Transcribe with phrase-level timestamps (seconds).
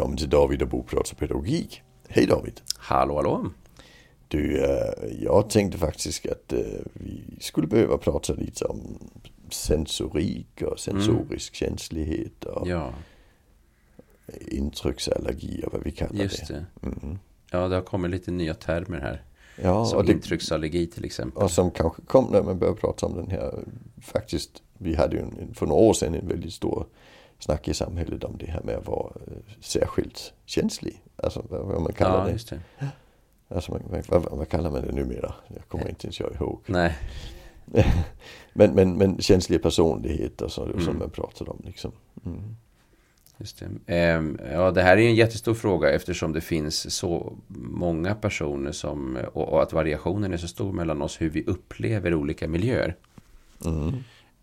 [0.00, 1.82] välkommen till David och Bo pratar pedagogik.
[2.08, 2.60] Hej David!
[2.78, 3.50] Hallå hallå!
[4.28, 4.92] Du, eh,
[5.22, 6.58] jag tänkte faktiskt att eh,
[6.92, 8.98] vi skulle behöva prata lite om
[9.50, 11.70] sensorik och sensorisk Mm.
[11.70, 12.92] känslighet och Ja,
[14.48, 16.64] intrycksallergi och vad vi kallar just det.
[16.80, 16.86] det.
[16.86, 17.18] Mm.
[17.50, 19.22] Ja, det har kommit lite nya termer här.
[19.62, 21.42] Ja, Som det, intrycksallergi till exempel.
[21.42, 23.64] och som kanske kom när man började prata om den här,
[24.02, 26.86] faktiskt, vi hade ju en, för några år sedan en väldigt stor
[27.40, 31.02] snack i samhället om det här med att vara eh, särskilt känslig.
[31.16, 32.32] Alltså vad, vad man kallar Ja, det.
[32.32, 32.60] just det.
[33.48, 35.34] Alltså, vad, vad, vad kallar man det numera?
[35.54, 36.60] Jag kommer inte ens jag ihåg.
[36.66, 36.96] Nej,
[38.52, 40.98] Men, men, men känsliga personligheter så, som Mm.
[40.98, 41.92] man pratar om liksom.
[42.26, 42.56] Mm.
[43.38, 43.94] just det.
[43.94, 49.18] Ehm, ja, det här är en jättestor fråga eftersom det finns så många personer som,
[49.32, 52.96] och, och att variationen är så stor mellan oss hur vi upplever olika miljöer.
[53.64, 53.94] Mm.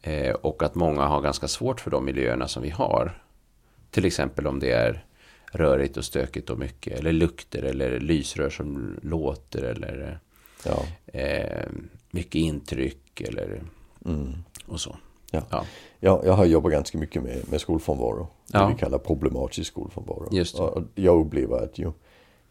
[0.08, 3.22] Eh, och att många har ganska svårt för de miljöerna som vi har.
[3.92, 5.06] Till exempel om det är
[5.52, 7.00] rörigt och stökigt och mycket.
[7.00, 9.64] Eller lukter eller lysrör som låter.
[9.64, 10.20] Eller
[10.66, 10.86] Ja.
[11.20, 11.66] eh,
[12.12, 13.62] mycket intryck eller
[14.06, 14.34] Mm.
[14.66, 14.96] och så.
[15.32, 15.42] Ja.
[15.50, 15.66] Ja,
[16.00, 18.28] Jag, jag har jobbat ganska mycket med, med skolfrånvaro.
[18.48, 18.68] Det Ja.
[18.68, 20.28] vi kallar problematisk skolfrånvaro.
[20.32, 20.64] Just det.
[20.64, 21.92] Och, och jag upplever att ju,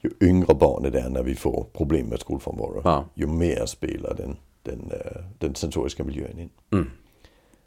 [0.01, 2.81] ju yngre barnet är när vi får problem med skolfrånvaro.
[2.85, 3.05] Ja.
[3.15, 6.51] Ju mer spelar den, den, eh, den sensoriska miljön in.
[6.73, 6.91] Mm.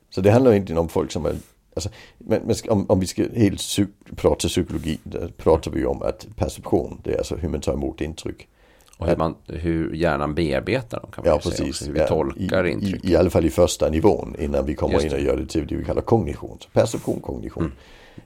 [0.10, 1.36] Så det handlar inte om folk som är
[1.74, 3.62] Alltså, men, men om, om vi ska helt
[4.16, 8.02] prata psykologi, där pratar vi om att perception, det är alltså hur man tar emot
[8.02, 8.48] intryck.
[8.98, 11.70] och hur, man, hur hjärnan bearbetar dem kan man Ja, säga precis.
[11.70, 11.86] också.
[11.86, 13.06] Hur vi Ja, tolkar i, intryck.
[13.06, 15.68] I, I alla fall i första nivån innan vi kommer in och gör det till
[15.68, 16.58] det vi kallar kognition.
[16.60, 17.64] Så perception, kognition.
[17.64, 17.76] Mm.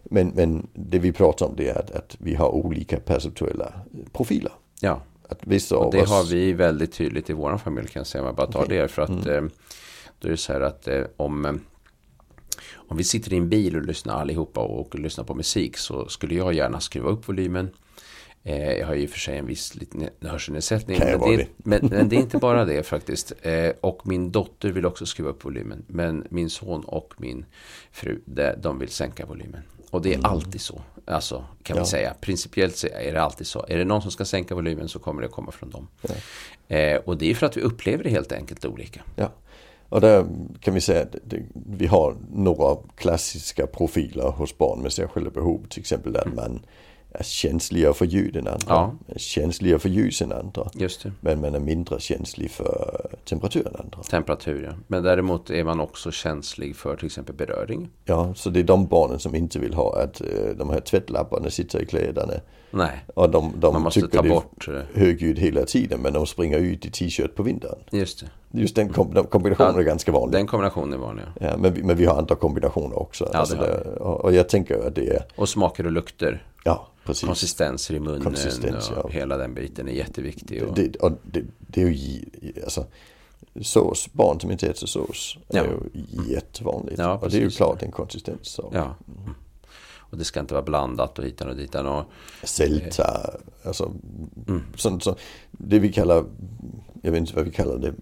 [0.03, 3.73] Men, men det vi pratar om det är att, att vi har olika perceptuella
[4.13, 4.51] profiler.
[4.79, 6.09] Ja, Att vissa och det oss...
[6.09, 8.21] har vi väldigt tydligt i vår familj kan jag säga.
[8.21, 8.77] Om jag bara tar Okej.
[8.77, 8.87] det.
[8.87, 9.45] För att Mm.
[9.45, 9.51] eh,
[10.19, 11.53] då är det så här att eh, om, eh,
[12.75, 16.35] om vi sitter i en bil och lyssnar allihopa och lyssnar på musik så skulle
[16.35, 17.69] jag gärna skruva upp volymen.
[18.43, 20.99] Eh, jag har ju för sig en viss liten hörselnedsättning.
[20.99, 23.33] Men, det, men, men det är inte bara det faktiskt.
[23.41, 25.85] Eh, och min dotter vill också skruva upp volymen.
[25.87, 27.45] Men min son och min
[27.91, 28.21] fru,
[28.57, 29.61] de, vill sänka volymen.
[29.89, 30.81] Och det är alltid så.
[31.05, 31.79] Alltså kan Mm.
[31.79, 31.83] Ja.
[31.83, 32.13] vi säga.
[32.21, 33.65] Principiellt så är det alltid så.
[33.69, 35.87] Är det någon som ska sänka volymen så kommer det komma från dem.
[36.67, 39.01] Eh, och det är för att vi upplever det helt enkelt olika.
[39.15, 39.31] Ja.
[39.89, 40.25] Och där
[40.59, 45.65] kan vi säga att det, vi har några klassiska profiler hos barn med särskilda behov.
[45.69, 46.59] Till exempel att man
[47.13, 48.65] är känsligare för ljud än andra.
[48.67, 48.95] Ja.
[49.17, 50.67] Känsligare för ljus än andra.
[50.73, 51.11] Just det.
[51.21, 53.97] Men man är mindre känslig för temperatur än andra.
[54.03, 54.71] Temperatur ja.
[54.87, 57.89] Men däremot är man också känslig för till exempel beröring.
[58.05, 61.49] Ja, så det är de barnen som inte vill ha att eh, de här tvättlapparna
[61.49, 62.33] sitter i kläderna.
[62.75, 64.67] Nej, Och de, de man måste tycker ta det är bort.
[64.67, 67.79] eh, högljudd hela tiden men de springer ut i t-shirt på vintern.
[67.91, 68.25] Just det.
[68.59, 70.31] Just den kom, den kombinationen Ja, är ganska vanlig.
[70.39, 71.23] Den kombinationen är vanlig.
[71.39, 71.57] ja.
[71.57, 73.29] Men, vi, men vi har andra kombinationer också.
[73.33, 76.43] Ja, alltså det det, och, och jag tänker att det är, Och smaker och lukter.
[76.63, 77.27] Ja precis.
[77.27, 79.09] Konsistenser i munnen Konsistens, och ja.
[79.09, 80.63] hela den biten är jätteviktig.
[80.63, 82.21] Och, Det, och det, det är ju,
[82.63, 82.85] alltså,
[83.61, 85.65] sås, barn som inte äter sås är Ja.
[85.93, 86.97] ju jättevanligt.
[86.99, 88.47] Ja, och det är ju klart en konsistens.
[88.47, 88.69] Så.
[88.73, 88.95] ja.
[89.97, 91.85] och det ska inte vara blandat och hitan och ditan.
[91.87, 92.05] Och,
[92.43, 93.29] Sälta,
[93.63, 93.91] alltså
[94.47, 94.63] Mm.
[94.75, 95.15] sånt som,
[95.51, 96.25] det vi kallar,
[97.05, 97.93] jag vet inte vad vi kallar det,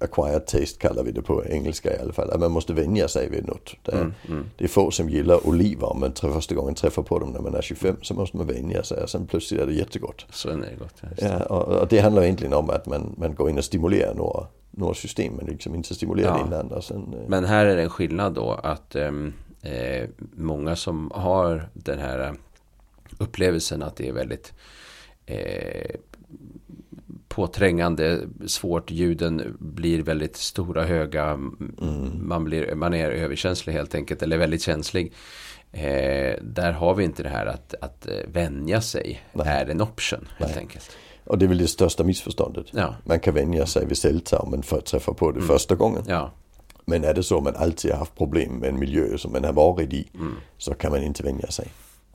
[0.00, 2.30] acquired taste kallar vi det på engelska i alla fall.
[2.30, 3.74] Att man måste vänja sig vid något.
[3.82, 4.44] Det, är- mm, mm.
[4.56, 7.40] det är få som gillar oliver, om man träffar, första gången träffar på dem när
[7.40, 10.26] man är 25 så måste man vänja sig och sen plötsligt är det jättegott.
[10.30, 10.94] Så är det gott.
[11.00, 11.28] ja, just det.
[11.48, 14.46] Ja, och, och det handlar egentligen om att man, man går in och stimulerar några,
[14.70, 16.46] några system men liksom inte stimulerar Ja.
[16.46, 16.82] innan.
[16.82, 19.10] Sen, eh, Men här är det en skillnad då att eh,
[20.36, 22.32] många som har den här eh,
[23.18, 24.52] upplevelsen att det är väldigt
[25.26, 25.94] eh,
[27.34, 32.28] påträngande, svårt, ljuden blir väldigt stora, höga, Mm.
[32.28, 35.12] man, blir, man är överkänslig helt enkelt, eller väldigt känslig.
[35.72, 39.46] Eh, där har vi inte det här att, att eh, vänja sig Nej.
[39.48, 40.60] är en option helt Nej.
[40.60, 40.90] enkelt.
[41.24, 42.66] och det är väl det största missförståndet.
[42.70, 46.02] Ja, Man kan vänja sig vid celltarm men för att träffa på det första gången.
[46.06, 46.30] ja,
[46.84, 49.44] Men är det så att man alltid har haft problem med en miljö som man
[49.44, 50.34] har varit i mm.
[50.58, 51.68] så kan man inte vänja sig.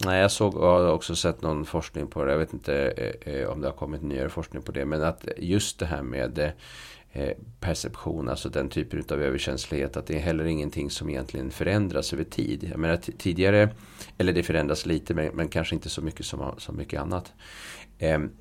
[0.06, 2.31] Nej, jag såg och har också sett någon forskning på det.
[2.31, 4.86] Jag vet inte eh, eh, om det har kommit nyare forskning på det.
[4.86, 6.51] Men att just det här med
[7.12, 7.30] eh,
[7.60, 12.24] perception, alltså den typen av överkänslighet, att det är heller ingenting som egentligen förändras över
[12.24, 12.68] tid.
[12.72, 13.69] Jag menar tidigare,
[14.18, 17.34] eller det förändras lite, men, men kanske inte så mycket som, som mycket annat.
[18.00, 18.31] Ehm,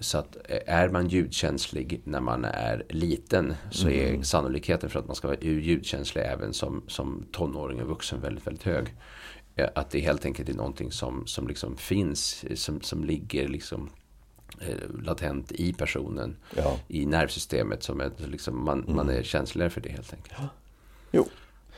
[0.00, 5.06] så att eh, är man ljudkänslig när man är liten så är sannolikheten för att
[5.06, 8.94] man ska vara ljudkänslig även som, som tonåring och vuxen väldigt, väldigt hög.
[9.58, 13.90] Eh, Att det helt enkelt är någonting som, som liksom finns, som, som ligger liksom
[14.60, 16.78] eh, latent i personen, Ja.
[16.88, 17.82] i nervsystemet.
[17.82, 20.40] Som är, liksom, man, man är känsligare för det helt enkelt.
[21.10, 21.26] Jo.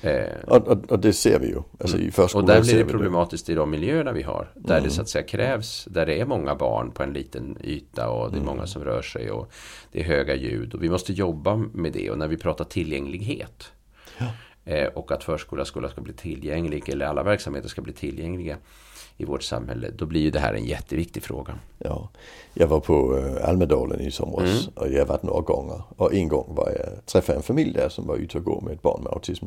[0.03, 1.63] Eh, och, och, och, det ser vi ju.
[1.81, 2.09] Alltså mm.
[2.09, 3.53] i och där blir det problematiskt det.
[3.53, 4.53] i de miljöerna vi har.
[4.55, 4.89] Där mm.
[4.89, 8.31] det så att säga krävs, där det är många barn på en liten yta och
[8.31, 8.55] det är mm.
[8.55, 9.53] många som rör sig och
[9.93, 10.75] det är höga ljud.
[10.75, 12.11] Och vi måste jobba med det.
[12.11, 13.73] Och när vi pratar tillgänglighet
[14.19, 14.27] ja.
[14.65, 18.57] Eh, och att förskola skola ska bli tillgänglig eller alla verksamheter ska bli tillgängliga
[19.17, 19.91] i vårt samhälle.
[19.91, 21.59] Då blir ju det här en jätteviktig fråga.
[21.79, 22.09] Ja,
[22.55, 24.73] jag var på äh, Almedalen i somras mm.
[24.75, 25.83] och jag har varit några gånger.
[25.97, 28.73] Och en gång var jag träffade en familj där som var ute och gå med
[28.73, 29.47] ett barn med autism.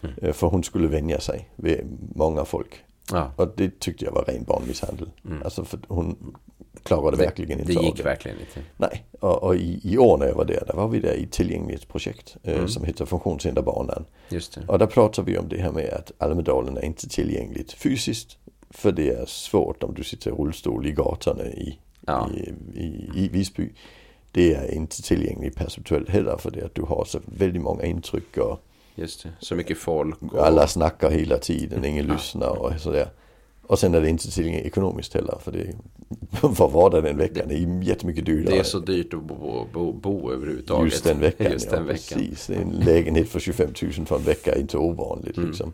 [0.00, 0.14] Mm.
[0.22, 2.84] Äh, för hon skulle vänja sig vid många folk.
[3.12, 3.32] Ja.
[3.36, 5.10] Och det tyckte jag var ren barnmisshandel.
[5.24, 5.42] Mm.
[5.42, 6.36] Alltså för hon
[6.82, 8.60] klarade verkligen inte Det gick verkligen inte.
[8.76, 11.22] Nej, och, och i, i, år när jag var där, där var vi där i
[11.22, 12.68] ett tillgänglighetsprojekt eh, mm.
[12.68, 14.04] som heter Funktionshinderbanan.
[14.28, 14.62] Just det.
[14.68, 18.38] Och där pratar vi om det här med att Almedalen är inte tillgängligt fysiskt
[18.70, 22.30] för det är svårt om du sitter i rullstol i gatorna i, ja.
[22.34, 23.72] i, i, i Visby.
[24.30, 28.36] Det är inte tillgängligt perceptuellt heller för det att du har så väldigt många intryck
[28.36, 28.60] och
[28.96, 30.22] Just det, så mycket folk.
[30.22, 30.46] Och...
[30.46, 33.08] Alla snackar hela tiden, ingen lyssnar och sådär.
[33.66, 35.38] Och sen är det inte tillgängligt ekonomiskt heller.
[35.40, 35.66] För det,
[36.40, 37.48] vad var det den veckan?
[37.48, 38.54] Det är jättemycket dyrare.
[38.54, 40.92] Det är så dyrt att bo, bo, bo överhuvudtaget.
[40.92, 42.18] Just den veckan, Just den ja, veckan.
[42.18, 42.50] precis.
[42.50, 45.36] En lägenhet för 25 000 för en vecka är inte ovanligt.
[45.36, 45.48] Mm.
[45.48, 45.72] Liksom.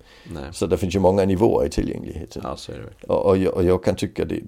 [0.52, 2.42] Så det finns ju många nivåer i tillgängligheten.
[2.44, 4.40] Ja, så är det och, och, jag, och jag kan tycka det,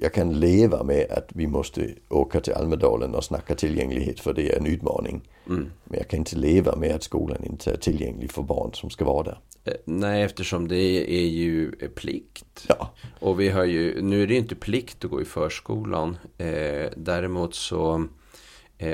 [0.00, 4.52] jag kan leva med att vi måste åka till Almedalen och snacka tillgänglighet för det
[4.52, 5.28] är en utmaning.
[5.48, 5.70] Mm.
[5.84, 9.04] Men jag kan inte leva med att skolan inte är tillgänglig för barn som ska
[9.04, 9.40] vara där.
[9.64, 12.66] Eh, nej, eftersom det är ju plikt.
[12.68, 12.90] Ja.
[13.20, 16.16] Och vi har ju, nu är det inte plikt att gå i förskolan.
[16.38, 18.06] Eh, däremot så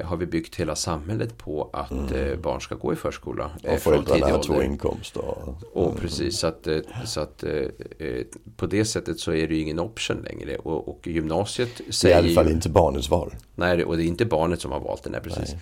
[0.05, 2.15] har vi byggt hela samhället på att mm.
[2.15, 3.51] eh, barn ska gå i förskola.
[3.63, 5.23] Och eh, föräldrarna har två inkomster.
[5.25, 7.45] Och, och precis, så att, eh, så att
[8.57, 10.57] på det sättet så är det ju ingen option längre.
[10.57, 13.35] Och, och gymnasiet säger Det är i alla fall inte barnets val.
[13.55, 15.53] Nej, och det är inte barnet som har valt det, nej precis.
[15.53, 15.61] Nej.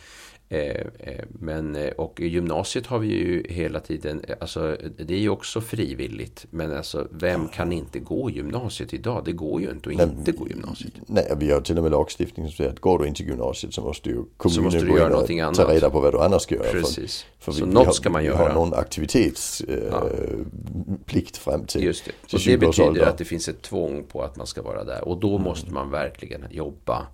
[0.55, 5.19] Eh, eh, men, eh, och i gymnasiet har vi ju hela tiden, alltså det är
[5.19, 6.47] ju också frivilligt.
[6.51, 9.23] Men alltså vem kan inte gå gymnasiet idag?
[9.25, 10.93] Det går ju inte att nej, inte gå gymnasiet.
[11.07, 13.83] Nej, vi har till och med lagstiftning som säger att går du inte gymnasiet så
[13.83, 15.57] måste ju kommunen måste du göra någonting annat.
[15.57, 16.71] ta reda på vad du annars ska göra.
[16.71, 17.27] Precis.
[17.39, 18.37] För, för så vi, något vi har, ska man göra.
[18.37, 21.51] Vi har någon aktivitetsplikt ja.
[21.51, 22.13] fram till Just det.
[22.35, 25.09] Och det betyder att det finns ett tvång på att man ska vara där.
[25.09, 25.43] Och då mm.
[25.43, 27.07] måste man verkligen jobba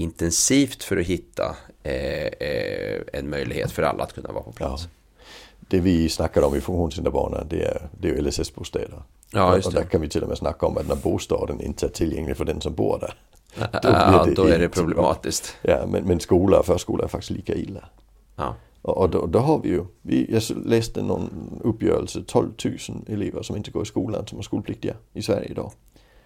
[0.00, 4.82] intensivt för att hitta eh, eh, en möjlighet för alla att kunna vara på plats.
[4.82, 4.88] Ja.
[5.68, 9.02] Det vi snackar om i funktionshinderbanan det är, det är LSS-bostäder.
[9.32, 9.76] Ja, just det.
[9.78, 12.36] Och där kan vi till och med snacka om att när bostaden inte är tillgänglig
[12.36, 13.14] för den som bor där.
[13.82, 15.56] Då, ja, det då är det problematiskt.
[15.62, 17.88] Ja, men, men skola och förskola är faktiskt lika illa.
[18.36, 18.54] Ja.
[18.82, 23.56] Och då, då, har vi ju, vi, jag läste någon uppgörelse, 12 000 elever som
[23.56, 25.72] inte går i skolan som är skolpliktiga i Sverige idag.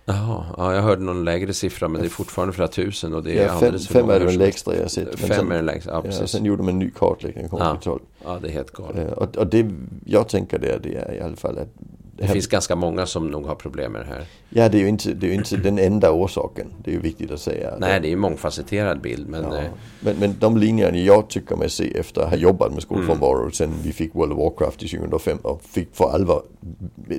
[0.05, 3.39] Jaha, ja, jag hörde någon lägre siffra men det är fortfarande flera tusen och det
[3.39, 5.19] är ja, fem, Fem är den lägsta jag sett.
[5.19, 6.31] Fem sen, är den lägsta, ja precis.
[6.31, 7.79] Sen gjorde de en ny kartläggning, kom ja.
[7.83, 8.01] 12.
[8.25, 9.09] Ja, det är helt galet.
[9.09, 9.71] Eh, och, och, det
[10.05, 11.69] jag tänker det, det är i alla fall att
[12.17, 14.25] det, det finns ganska många som nog har problem med det här.
[14.49, 16.67] Ja, det är ju inte, det är inte den enda orsaken.
[16.85, 17.75] Det är ju viktigt att säga.
[17.79, 19.29] Nej, det är ju en mångfacetterad bild.
[19.29, 19.59] Men, ja.
[19.59, 19.71] Eh,
[20.01, 23.53] men, men de linjerna jag tycker mig se efter att ha jobbat med skolfrånvaro mm.
[23.53, 26.43] sen vi fick World of Warcraft i 2005 och fick för allvar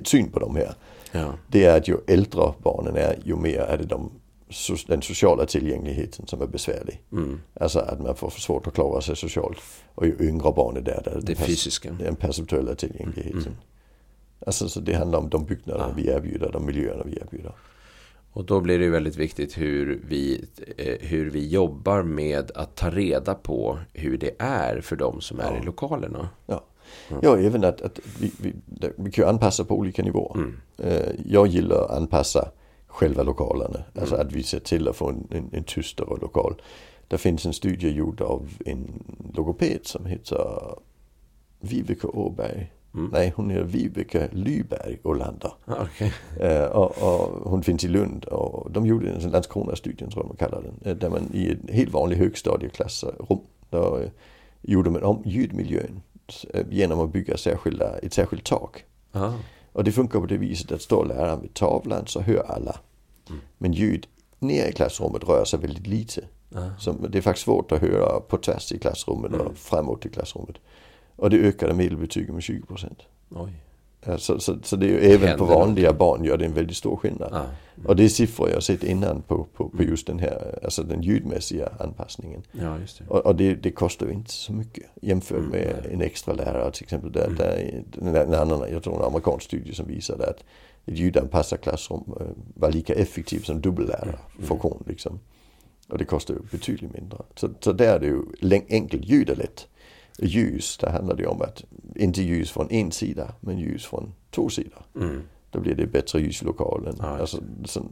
[0.03, 0.73] syn på de här.
[1.13, 1.33] Ja.
[1.47, 4.11] Det är att ju äldre barnen är ju mer är det de,
[4.87, 7.01] den sociala tillgängligheten som är besvärlig.
[7.11, 7.41] Mm.
[7.53, 9.57] Alltså att man får svårt att klara sig socialt.
[9.95, 11.91] Och ju yngre barn är där, det fysiska.
[11.99, 13.41] Den perceptuella tillgängligheten.
[13.41, 13.53] Mm.
[14.45, 15.93] Alltså så det handlar om de byggnader ja.
[15.95, 17.53] vi erbjuder, de miljöerna vi erbjuder.
[18.33, 20.45] Och då blir det väldigt viktigt hur vi,
[20.77, 25.39] eh, hur vi jobbar med att ta reda på hur det är för de som
[25.39, 25.61] är ja.
[25.61, 26.29] i lokalerna.
[26.45, 26.63] Ja.
[27.09, 27.21] Mm.
[27.23, 28.53] Ja, även att, att vi, vi,
[28.95, 30.35] vi kan anpassa på olika nivåer.
[30.35, 30.59] Mm.
[30.77, 32.51] Eh, jag gillar att anpassa
[32.87, 33.75] själva lokalerna.
[33.75, 34.01] Mm.
[34.01, 36.61] Alltså att vi ser till att få en, en, en tystare lokal.
[37.07, 40.75] Det finns en studie gjord av en logoped som heter
[41.59, 42.71] Viveke Åberg.
[42.95, 43.09] Mm.
[43.13, 45.51] Nej, hon heter Vibeke Lyberg Olander.
[45.65, 46.11] Okay.
[46.41, 50.37] Uh, och, och, hon finns i Lund och de gjorde en Landskrona-studien tror jag man
[50.37, 50.91] kallar den.
[50.91, 54.09] Uh, där man i en helt vanlig högstadieklassrum, då uh,
[54.61, 56.01] gjorde man om ljudmiljön
[56.53, 58.85] Eh, genom att bygga särskilda, ett särskilt tak.
[59.13, 59.33] Aha.
[59.71, 62.79] Och det funkar på det viset att står läraren vid tavlan så hör alla.
[63.29, 63.41] Mm.
[63.57, 64.07] Men ljud
[64.39, 66.21] ner i klassrummet rör sig väldigt lite.
[66.79, 69.47] Så det är faktiskt svårt att höra på tvärs i klassrummet mm.
[69.47, 70.55] och framåt i klassrummet.
[71.15, 72.99] Och det ökade medelbetyget med 20 procent.
[74.17, 75.97] Så, så, så, det är ju även på vanliga något.
[75.97, 77.33] barn gör det en väldigt stor skillnad.
[77.33, 77.37] Ah.
[77.37, 77.85] Mm.
[77.85, 80.83] Och det är siffror jag har sett innan på, på, på just den här, alltså
[80.83, 82.41] den ljudmässiga anpassningen.
[82.51, 83.07] Ja, det.
[83.07, 85.49] Och, och det, det, kostar ju inte så mycket jämfört mm.
[85.49, 87.11] med en extra lärare till exempel.
[87.11, 88.13] Där, mm.
[88.13, 90.43] där, en annan, jag tror en amerikansk studie som visade att
[90.85, 94.77] ett ljudanpassat klassrum eh, var lika effektivt som dubbellärarfunktion.
[94.77, 94.83] Mm.
[94.87, 95.19] Liksom.
[95.89, 97.17] Och det kostar ju betydligt mindre.
[97.35, 98.21] Så, så där är det ju
[98.69, 99.67] enkelt, ljud är lätt.
[100.19, 101.63] Ljus, där handlar det om att
[101.95, 104.85] inte ljus från en sida men ljus från två sidor.
[104.95, 105.21] Mm.
[105.51, 106.95] Då blir det bättre ljus i lokalen.
[106.99, 107.85] Ja, alltså, så,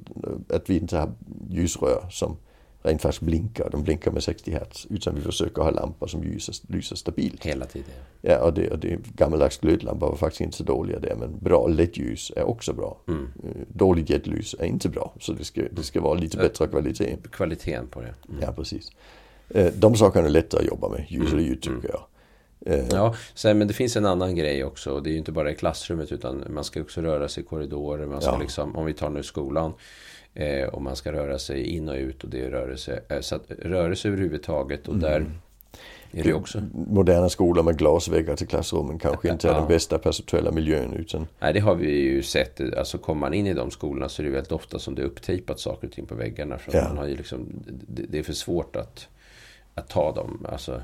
[0.49, 1.11] att vi inte har
[1.49, 2.37] ljusrör som
[2.83, 3.69] rent faktiskt blinkar.
[3.71, 4.87] De blinkar med 60 Hz.
[4.89, 7.45] Utan vi försöker ha lampor som lyser, lyser stabilt.
[7.45, 7.89] Hela tiden.
[8.21, 11.15] Ja, och det, och det gammaldags glödlampor var faktiskt inte så dåliga där.
[11.15, 12.97] Men bra LED-ljus är också bra.
[13.07, 13.29] Mm.
[13.43, 15.13] Eh, Dåligt jetlys är inte bra.
[15.19, 17.17] Så det ska, det ska vara lite bättre kvalitet.
[17.31, 18.13] Kvaliteten på det.
[18.29, 18.41] Mm.
[18.41, 18.91] Ja, precis.
[19.49, 22.01] Eh, De sakerna är lättare att jobba med, ljus och ljud tycker jag.
[22.65, 24.99] Eh, Ja, sen, men det finns en annan grej också.
[24.99, 28.05] Det är ju inte bara i klassrummet utan man ska också röra sig i korridorer.
[28.05, 28.39] Man ska Ja.
[28.39, 29.73] liksom, om vi tar nu skolan.
[30.33, 32.99] Eh, och man ska röra sig in och ut och det är rörelse.
[33.09, 35.25] Eh, så att rörelse överhuvudtaget och där
[36.11, 36.61] är det också.
[36.73, 39.59] Moderna skolor med glasväggar till klassrummen kanske inte är Ja.
[39.59, 42.61] den bästa perceptuella miljön utan Nej, det har vi ju sett.
[42.77, 45.05] Alltså kommer man in i de skolorna så är det väldigt ofta som det är
[45.05, 46.57] upptejpat saker och ting på väggarna.
[46.57, 46.83] För Ja.
[46.87, 47.47] man har ju liksom,
[47.87, 49.07] det, det är för svårt att,
[49.81, 50.45] att ta dem.
[50.49, 50.81] Alltså,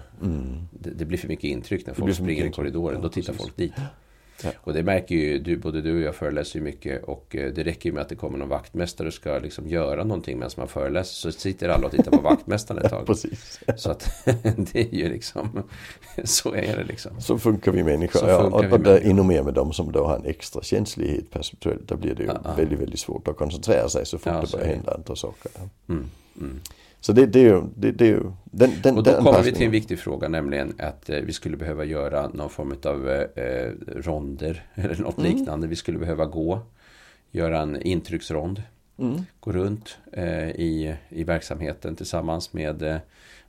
[0.72, 2.96] det, det blir för mycket intryck när folk springer i korridoren.
[2.96, 3.46] Ja, då tittar precis.
[3.46, 3.74] folk dit.
[3.76, 3.84] Ja.
[4.62, 7.04] Och det märker ju du, både du och jag föreläser ju mycket.
[7.04, 10.04] Och eh, det räcker ju med att det kommer någon vaktmästare och ska liksom göra
[10.04, 11.14] någonting medan man föreläser.
[11.14, 13.06] Så sitter alla och tittar på vaktmästaren ett tag.
[13.06, 13.60] precis.
[13.78, 14.26] Så att
[14.74, 15.64] det är ju liksom,
[16.24, 17.22] så är det liksom.
[17.22, 18.20] Så funkar vi människor.
[18.20, 20.26] Så ja, funkar och, vi och där ännu mer med de som då har en
[20.26, 21.88] extra känslighet perceptuellt.
[21.88, 22.54] Då blir det ju ja.
[22.58, 24.76] väldigt, väldigt svårt att koncentrera sig så fort Ja, det så börjar det.
[24.76, 25.52] hända andra saker.
[25.90, 26.06] Mm,
[26.42, 26.60] mm.
[27.00, 29.52] Så det, det är ju, det, det är ju den, den, Och då kommer vi
[29.52, 33.72] till en viktig fråga, nämligen att eh, vi skulle behöva göra någon form av eh,
[33.96, 35.32] ronder eller något Mm.
[35.32, 35.68] liknande.
[35.68, 36.60] Vi skulle behöva gå,
[37.32, 38.62] göra en intrycksrond,
[39.00, 39.22] Mm.
[39.40, 42.98] gå runt eh, i, i verksamheten tillsammans med eh,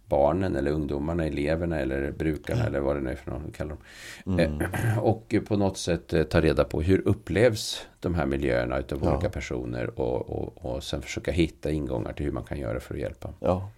[0.09, 3.77] barnen eller ungdomarna, eleverna eller brukarna eller vad det nu är för någon vi kallar
[4.25, 4.39] dem.
[4.39, 4.61] Mm.
[4.61, 9.01] Eh, och på något sätt eh, ta reda på hur upplevs de här miljöerna utav
[9.05, 9.13] Ja.
[9.13, 12.95] olika personer och, och, och sen försöka hitta ingångar till hur man kan göra för
[12.95, 13.31] att hjälpa.
[13.41, 13.71] Ja.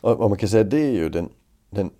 [0.00, 1.28] Och, och man kan säga det är ju den,
[1.70, 1.90] den,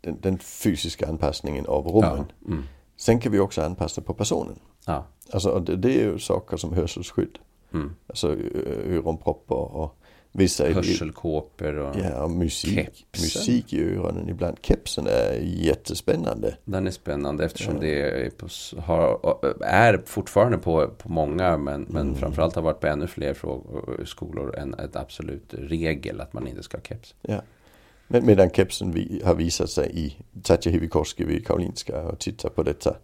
[0.00, 2.26] den, den fysiska anpassningen av rummen.
[2.40, 2.46] Ja.
[2.52, 2.62] Mm.
[2.96, 4.58] Sen kan vi också anpassa på personen.
[4.86, 5.06] Ja.
[5.32, 7.38] Alltså det, det är ju saker som hörselskydd.
[7.72, 7.94] Mm.
[8.06, 8.36] Alltså
[8.86, 9.98] öronproppar och
[10.36, 13.22] vissa Hörselkåpor och Ja, musik, Kepsen.
[13.22, 14.56] musik i öronen ibland.
[14.62, 16.56] Kepsen är jättespännande.
[16.64, 18.48] den är spännande eftersom det är, på,
[18.80, 22.14] har, är fortfarande på, på många men, men Mm.
[22.14, 26.62] framförallt har varit på ännu fler frågor, skolor än ett absolut regel att man inte
[26.62, 27.14] ska ha keps.
[27.22, 27.42] Ja.
[28.08, 32.62] Men medan kepsen vi, har visat sig i Tatja Hivikoski vid Karolinska och tittat på
[32.62, 32.96] detta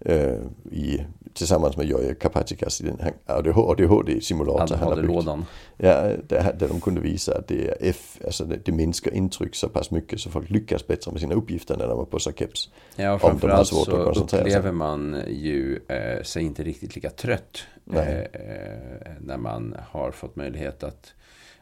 [0.00, 0.34] eh,
[0.70, 5.48] i, tillsammans med Jojje Kapatikas i den här ADHD-simulator han har byggt.
[5.76, 9.54] Ja, där, där de kunde visa att det är F, alltså det, det minskar intryck
[9.54, 12.32] så pass mycket så folk lyckas bättre med sina uppgifter när de har på sig
[12.36, 12.70] keps.
[12.96, 17.58] Ja, och framförallt så upplever man ju eh, sig inte riktigt lika trött
[17.92, 18.26] eh, eh,
[19.20, 21.12] när man har fått möjlighet att,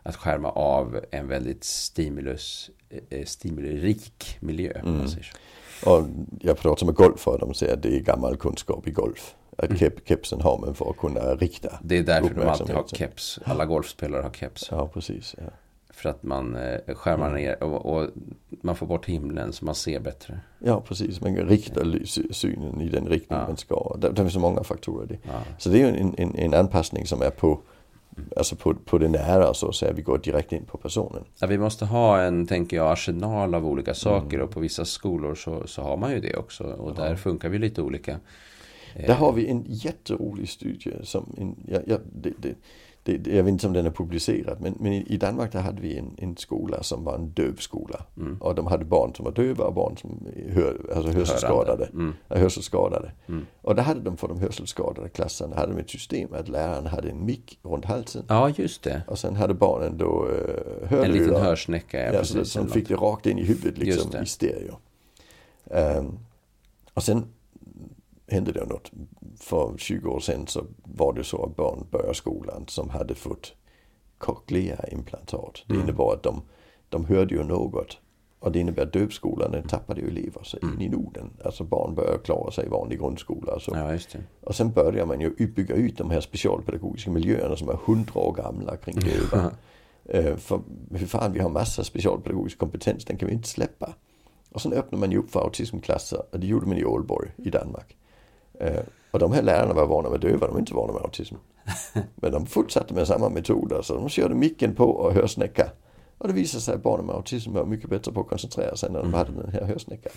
[0.03, 2.71] att skärma av en väldigt stimulus,
[3.11, 4.81] eh, stimulirik miljö.
[4.83, 5.09] om Mm.
[5.87, 6.03] Och
[6.41, 9.35] jag pratar med golfare, de säger att det är gammal kunskap i golf.
[9.59, 11.79] Att kep, kepsen har man för att kunna rikta.
[11.83, 13.39] Det är därför de alltid har keps.
[13.45, 14.69] Alla golfspelare har keps.
[14.71, 15.35] Ja, precis.
[15.39, 15.45] Ja.
[15.93, 17.41] För att man eh, skärmar Mm.
[17.43, 18.09] ner och, och
[18.63, 20.41] man får bort himlen så man ser bättre.
[20.59, 21.21] Ja, precis.
[21.21, 23.47] Man kan rikta ly- sy- synen i den riktning Ja.
[23.47, 23.97] man ska.
[23.99, 25.19] Det, det finns så många faktorer i det.
[25.23, 25.41] Ja.
[25.59, 27.61] Så det är en, en, en anpassning som är på,
[28.37, 29.93] alltså på, på det nära så att säga.
[29.93, 31.25] Vi går direkt in på personen.
[31.41, 34.47] Ja, vi måste ha en, tänker jag, arsenal av olika saker Mm.
[34.49, 36.65] och på vissa skolor så, så har man ju det också.
[36.65, 38.13] Och där funkar vi lite olika.
[38.95, 42.55] Eh, Där har vi en jätterolig studie som, en, ja, ja, det, det,
[43.05, 45.61] det, det, jag vet inte om den är publicerad men, men i, i Danmark där
[45.61, 48.05] hade vi en, en skola som var en dövskola.
[48.17, 48.37] Mm.
[48.41, 51.85] Och de hade barn som var döva och barn som hör, alltså hörselskadade.
[51.85, 52.13] Mm.
[52.29, 53.13] Hörselskadade.
[53.27, 53.47] Mm.
[53.63, 57.11] Och där hade de för de hörselskadade klasserna hade de ett system att läraren hade
[57.11, 58.25] en mick runt halsen.
[58.29, 59.03] Ja, just det.
[59.07, 61.05] Och sen hade barnen då uh, hörlurar.
[61.05, 62.05] En liten hörsnäcka.
[62.07, 62.53] Ja, Ja, så precis.
[62.53, 64.77] som eller fick det rakt in i huvudet liksom i stereo.
[65.71, 66.19] Ehm,
[66.95, 67.25] och sen
[68.29, 68.91] hände det något.
[69.41, 73.55] För 20 år sedan så var det så att barn började skolan som hade fått
[74.19, 75.63] cochlea-implantat.
[75.67, 75.83] Det Mm.
[75.89, 76.43] innebar att de,
[76.89, 77.99] de hörde ju något.
[78.39, 81.31] Och det innebär att dövskolan den tappade ju elever sig in i Norden.
[81.45, 83.61] Alltså barn börjar klara sig i vanlig grundskola.
[83.61, 83.75] Så.
[83.75, 83.99] Mm.
[84.13, 84.19] Ja.
[84.41, 88.33] Och sen börjar man ju bygga ut de här specialpedagogiska miljöerna som är hundra år
[88.33, 89.51] gamla kring döva.
[90.05, 93.95] Eh, för hur fan, vi har massa specialpedagogisk kompetens, den kan vi inte släppa.
[94.53, 97.51] Och sen öppnar man ju upp för autismklasser, och det gjorde man i Ålborg i
[97.51, 97.97] Danmark.
[98.61, 98.81] Eh,
[99.11, 101.35] och de här lärarna var vana med döva, de är inte vana med autism.
[102.15, 105.71] Men de fortsatte med samma metoder, så de körde micken på och hörsnäcka.
[106.19, 108.91] Och det visade sig att barnen med autism var mycket bättre på att koncentrera sig
[108.91, 110.13] när de hade den här hörsnäckan.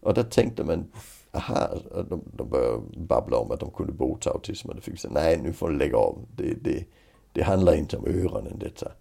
[0.00, 0.84] Och där tänkte man,
[1.32, 1.68] aha,
[2.08, 4.68] de, de började babbla om att de kunde bota autism.
[4.68, 6.18] Och det fick säga, nej nu får du lägga av.
[6.36, 6.84] Det, det,
[7.32, 8.92] det handlar inte om öronen detta.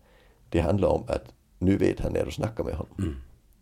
[0.50, 1.24] Det handlar om att
[1.60, 2.96] nu vet han när du snackar med honom.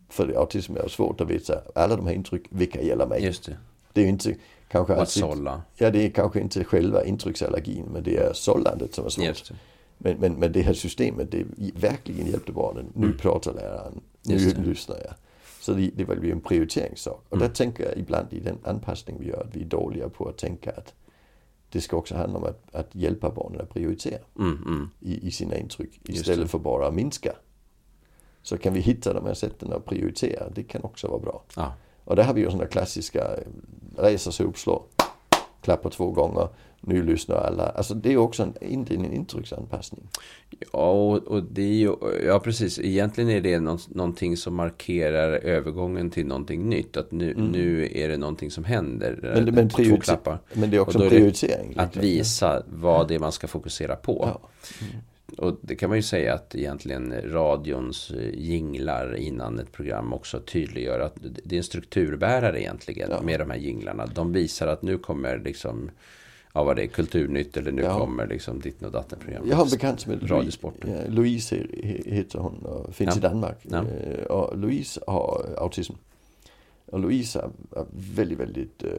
[0.08, 3.24] för autism är svårt att veta alla de här intryck, vilka gäller mig?
[3.24, 3.56] Just det.
[3.92, 4.34] Det är ju inte
[4.68, 5.62] kanske att alltid, sålla.
[5.76, 9.50] ja det är kanske inte själva intrycksallergin men det är sållandet som är svårt.
[9.98, 11.44] Men, men, men det här systemet, det
[11.74, 12.86] verkligen hjälpte barnen.
[12.94, 14.62] Nu pratar läraren, nu Mm.
[14.62, 15.14] Lyssnar jag.
[15.60, 17.24] Så det, det var ju en prioriteringssak.
[17.28, 17.48] Och Mm.
[17.48, 20.38] där tänker jag ibland i den anpassning vi gör att vi är dåliga på att
[20.38, 20.94] tänka att
[21.68, 24.90] det ska också handla om att, att hjälpa barnen att prioritera Mm, mm.
[25.00, 27.32] i, i sina intryck istället för bara att minska.
[28.42, 31.42] Så kan vi hitta de här sätten att prioritera, det kan också vara bra.
[31.56, 31.72] Ja.
[32.10, 34.84] Och där har vi ju sådana klassiska, eh, resa sig upp, slå,
[35.60, 36.48] klappa två gånger,
[36.80, 37.62] nu lyssnar alla.
[37.68, 40.08] Alltså det är också en, en intrycksanpassning.
[40.72, 41.94] Ja, och, och det är ju,
[42.26, 46.96] ja precis, egentligen är det nå, någonting som markerar övergången till någonting nytt.
[46.96, 49.12] Att nu, nu är det någonting som händer.
[49.12, 49.32] Mm.
[49.34, 50.38] Men, det- men, klappar.
[50.52, 51.74] men det är också en är prioritering.
[51.76, 52.02] Att liksom.
[52.02, 54.28] visa vad det är man ska fokusera på.
[54.42, 54.48] Ja.
[55.38, 60.40] Och det kan man ju säga att egentligen radions eh, jinglar innan ett program också
[60.40, 63.22] tydliggör att det är en strukturbärare egentligen Ja.
[63.22, 64.06] med de här jinglarna.
[64.06, 65.90] De visar att nu kommer liksom,
[66.54, 67.98] ja vad det är, kulturnytt eller nu Ja.
[67.98, 69.42] kommer liksom ditt och datten program.
[69.48, 70.90] Jag har en bekant som heter Radiosporten.
[71.14, 71.66] Louise,
[72.06, 73.18] heter hon och finns Ja.
[73.18, 73.56] i Danmark.
[73.62, 73.84] Ja.
[73.84, 75.92] Eh, Och Louise har autism.
[76.86, 77.38] Och Louise
[77.76, 77.84] är
[78.16, 78.90] väldigt, väldigt eh,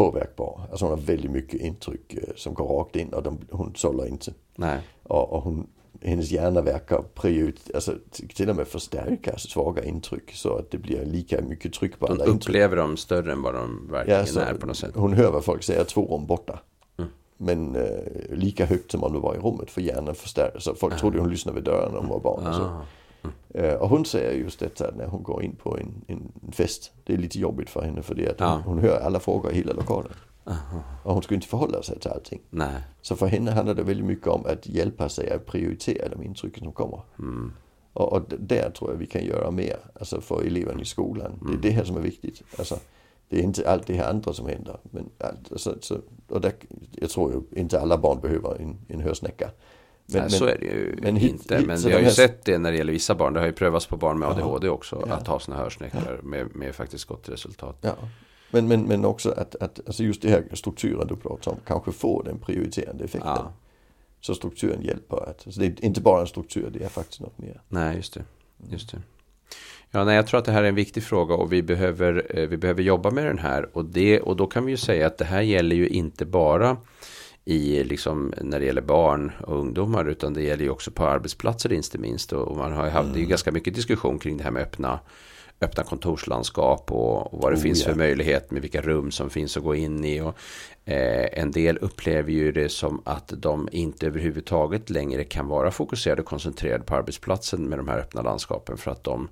[0.00, 0.60] påverkbar.
[0.70, 4.06] Alltså hon har väldigt mycket intryck eh, som går rakt in och de, hon sållar
[4.06, 4.32] inte.
[4.56, 5.66] Nej, Och, och hon,
[6.02, 7.94] hennes hjärna verkar prioriter, alltså
[8.34, 12.12] till och med förstärka svaga intryck så att det blir lika mycket tryck på de
[12.12, 12.48] alla intryck.
[12.48, 14.90] upplever dem större än vad de verkligen Ja, är på något sätt.
[14.94, 16.60] Hon hör vad folk säger två rum borta.
[16.98, 17.10] Mm.
[17.36, 20.58] Men eh, lika högt som om du var i rummet för hjärnan förstärker.
[20.58, 22.54] Så folk trodde hon lyssnade vid dörren när hon var barn.
[22.54, 22.80] Så.
[23.22, 26.92] Ah, Eh, och hon säger just detta när hon går in på en, en fest.
[27.04, 28.62] Det är lite jobbigt för henne för det att hon, Ja.
[28.64, 30.12] hon hör alla frågor i hela lokalen.
[30.44, 30.82] aha.
[31.04, 32.40] Och hon ska inte förhålla sig till allting.
[32.50, 36.22] Nej, Så för henne handlar det väldigt mycket om att hjälpa sig att prioritera de
[36.22, 37.00] intrycken som kommer.
[37.18, 37.52] mm.
[37.92, 39.76] Och, och där tror jag vi kan göra mer.
[40.00, 41.32] Alltså för eleverna i skolan.
[41.46, 42.42] Det är det här som är viktigt.
[42.58, 42.76] Alltså,
[43.28, 44.76] det är inte allt det här andra som händer.
[44.82, 45.96] Men allt, alltså, så,
[46.28, 46.52] och där,
[46.90, 49.50] jag tror ju inte alla barn behöver en, en hörsnäcka.
[50.12, 51.56] Men, Nej, så är det ju men hit- inte.
[51.56, 53.32] hit- men så vi har ju sett det när det gäller vissa barn.
[53.34, 54.32] Det har ju prövats på barn med Ja.
[54.32, 55.04] ADHD också.
[55.08, 55.14] Ja.
[55.14, 57.78] Att ha sådana hörsnäckor med, med faktiskt gott resultat.
[57.80, 57.94] Ja.
[58.50, 61.92] Men, men, men också att, att alltså just det här strukturen du pratar om kanske
[61.92, 63.32] får den prioriterande effekten.
[63.36, 63.52] Ja.
[64.20, 67.38] Så strukturen hjälper att, alltså det är inte bara en struktur, det är faktiskt något
[67.38, 67.60] mer.
[67.68, 68.24] Nej, just det.
[68.70, 68.98] Just det.
[69.90, 72.48] Ja, nej, jag tror att det här är en viktig fråga och vi behöver, eh,
[72.48, 73.68] vi behöver jobba med den här.
[73.76, 76.76] Och, det, och då kan vi ju säga att det här gäller ju inte bara
[77.50, 81.72] i, liksom, när det gäller barn och ungdomar utan det gäller ju också på arbetsplatser
[81.72, 82.32] inte minst.
[82.32, 84.62] Och man har ju haft det är ju ganska mycket diskussion kring det här med
[84.62, 85.00] öppna,
[85.60, 87.88] öppna kontorslandskap och, och vad det Oh, finns ja.
[87.88, 90.20] för möjlighet med vilka rum som finns att gå in i.
[90.20, 90.34] Och,
[90.84, 96.22] eh, en del upplever ju det som att de inte överhuvudtaget längre kan vara fokuserade
[96.22, 99.28] och koncentrerade på arbetsplatsen med de här öppna landskapen för att de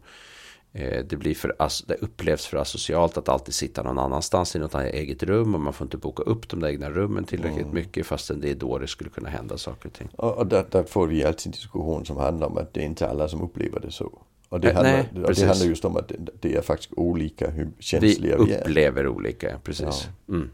[1.09, 1.55] det, blir för,
[1.87, 5.73] det upplevs för asocialt att alltid sitta någon annanstans i något eget rum och man
[5.73, 7.75] får inte boka upp de där egna rummen tillräckligt Mm.
[7.75, 10.09] mycket fastän det är då det skulle kunna hända saker och ting.
[10.17, 12.85] Och, och där, där får vi alltid en diskussion som handlar om att det är
[12.85, 14.19] inte alla som upplever det så.
[14.49, 16.93] Och det, Eh, handlar, nej, och det handlar just om att det, det är faktiskt
[16.97, 18.61] olika hur Vi känsliga vi, är.
[18.61, 20.09] upplever olika, precis.
[20.29, 20.51] Mm.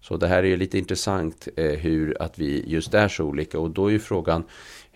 [0.00, 3.58] Så det här är ju lite intressant eh, hur att vi just är så olika
[3.58, 4.44] och då är ju frågan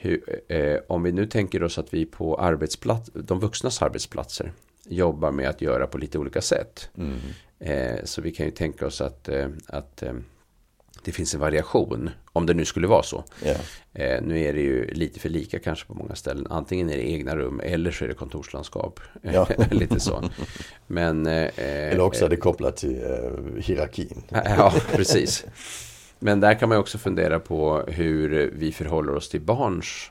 [0.00, 4.52] hur, eh, om vi nu tänker oss att vi på arbetsplats, de vuxnas arbetsplatser
[4.88, 6.90] jobbar med att göra på lite olika sätt.
[6.98, 7.18] Mm.
[7.58, 10.12] Eh, så vi kan ju tänka oss att, eh, att eh,
[11.04, 13.24] det finns en variation, om det nu skulle vara så.
[13.92, 16.46] Eh, nu är det ju lite för lika kanske på många ställen.
[16.50, 19.00] Antingen är det egna rum eller så är det kontorslandskap.
[19.22, 19.48] Ja.
[19.70, 20.24] lite så.
[20.86, 23.00] Men, eh, Eller också är det kopplat till
[23.58, 24.22] hierarkin.
[24.30, 25.44] Ja, precis.
[26.18, 30.10] Men där kan man också fundera på hur vi förhåller oss till barns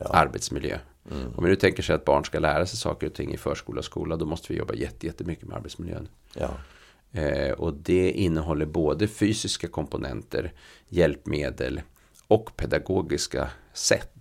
[0.00, 0.04] Ja.
[0.12, 0.78] arbetsmiljö.
[1.10, 1.26] Mm.
[1.36, 3.78] Om vi nu tänker sig att barn ska lära sig saker och ting i förskola
[3.78, 6.08] och skola, då måste vi jobba jätte, jättemycket med arbetsmiljön.
[6.34, 6.50] Ja.
[7.20, 10.52] Eh, och det innehåller både fysiska komponenter,
[10.88, 11.80] hjälpmedel
[12.28, 14.12] och pedagogiska sätt.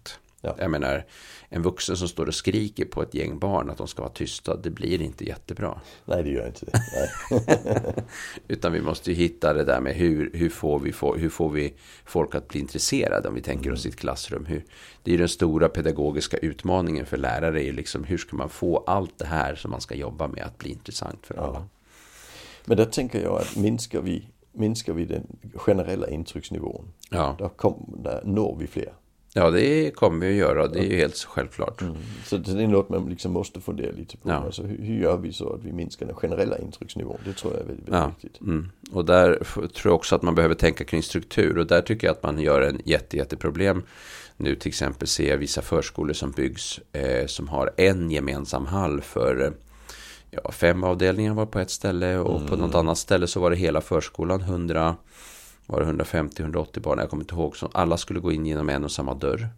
[0.41, 0.55] Ja.
[0.59, 1.05] Jag menar,
[1.49, 4.55] en vuxen som står och skriker på ett gäng barn att de ska vara tysta,
[4.55, 5.81] det blir inte jättebra.
[6.05, 8.03] Nej, det gör inte det.
[8.53, 11.49] Utan vi måste ju hitta det där med hur, hur, får, vi få, hur får
[11.49, 11.73] vi
[12.05, 14.45] folk att bli intresserade om vi tänker oss i ett klassrum.
[14.45, 14.65] Hur,
[15.03, 17.63] det är ju den stora pedagogiska utmaningen för lärare.
[17.63, 20.57] Är liksom, hur ska man få allt det här som man ska jobba med att
[20.57, 21.59] bli intressant för alla?
[21.59, 21.67] Ja.
[22.65, 27.99] Men där tänker jag att minskar vi, minskar vi den generella intrycksnivån, Ja, då kom,
[28.03, 28.93] där når vi fler.
[29.37, 30.67] Ja det kommer vi att göra.
[30.67, 31.83] Det är ju helt självklart.
[32.25, 34.29] Så det är något man liksom måste fundera lite på.
[34.29, 34.35] Ja.
[34.35, 37.17] Alltså, hur, hur gör vi så att vi minskar den generella intrycksnivån?
[37.25, 38.11] Det tror jag är väldigt, väldigt Ja.
[38.21, 38.41] viktigt.
[38.41, 38.69] Mm.
[38.91, 41.57] Och där tror jag också att man behöver tänka kring struktur.
[41.57, 43.83] Och där tycker jag att man gör en jätte, jätteproblem.
[44.37, 49.01] Nu till exempel ser jag vissa förskolor som byggs eh, som har en gemensam hall
[49.01, 49.53] för,
[50.31, 52.49] ja, fem avdelningar var på ett ställe och mm.
[52.49, 54.95] på något annat ställe så var det hela förskolan 100
[55.67, 58.83] var det 150-180 barn, jag kommer inte ihåg, så alla skulle gå in genom en
[58.83, 59.49] och samma dörr.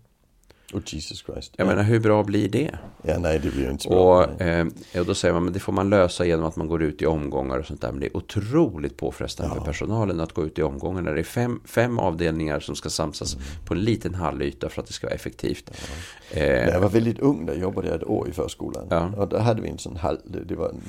[0.74, 1.54] Oh Jesus Christ.
[1.58, 1.69] Jag ja.
[1.69, 2.72] menar hur bra blir det?
[3.02, 4.26] Ja nej det blir inte så bra.
[4.26, 4.67] Och, eh,
[5.00, 7.06] och då säger man men det får man lösa genom att man går ut i
[7.06, 7.91] omgångar och sånt där.
[7.91, 9.60] Men det är otroligt påfrestande ja.
[9.60, 12.89] för personalen att gå ut i omgångar när det är fem, fem avdelningar som ska
[12.89, 13.45] samsas mm.
[13.65, 15.72] på en liten hallyta för att det ska vara effektivt.
[16.32, 16.39] Ja.
[16.39, 18.88] Eh, när jag var väldigt ung, där jobbade jag ett år i förskolan.
[18.89, 19.12] Ja.
[19.17, 20.82] Och där hade vi en sån hall, det, det var en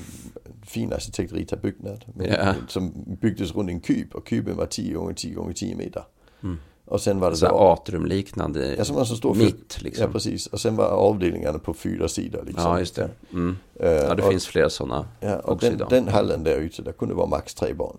[0.63, 2.05] fin arkitektritad byggnad.
[2.19, 2.53] Ja.
[2.67, 6.03] Som byggdes runt en kub och kuben var 10 gånger 10 gånger 10 meter.
[6.43, 6.57] Mm.
[6.85, 10.05] Och sen var det så då, atriumliknande ja, som alltså står mitt liksom.
[10.05, 10.47] Ja precis.
[10.47, 12.43] Och sen var avdelningarna på fyra sidor.
[12.45, 12.63] Liksom.
[12.63, 13.09] Ja just det.
[13.31, 13.57] Mm.
[13.83, 15.89] Uh, ja det och, finns flera sådana ja, och också den, idag.
[15.89, 17.97] Den hallen där ute, där kunde vara max tre barn.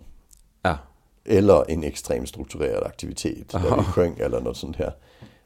[0.61, 0.77] Ja.
[1.25, 3.55] Eller en extremt strukturerad aktivitet.
[3.55, 3.69] Aha.
[3.69, 4.93] Där vi sjöng eller något sånt här.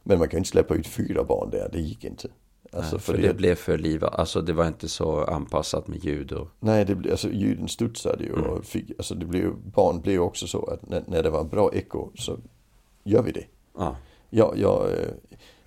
[0.03, 2.27] Men man kan inte släppa ut fyra barn där, det gick inte.
[2.71, 5.87] Alltså Nej, för, för det, det, blev för liv, alltså det var inte så anpassat
[5.87, 6.47] med ljud och...
[6.59, 8.45] Nej, det blev, alltså ljuden studsade ju mm.
[8.45, 11.73] och fick, alltså det blev, barn blev också så att när, när det var bra
[11.73, 12.37] eko så
[13.03, 13.45] gör vi det.
[13.77, 13.95] Ja.
[14.29, 15.07] Jag, eh,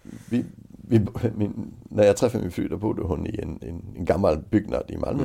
[0.03, 0.45] vi,
[0.89, 1.01] vi,
[1.37, 4.85] min, när jag träffade min fru då bodde hon i en, en, en gammal byggnad
[4.89, 5.23] i Malmö.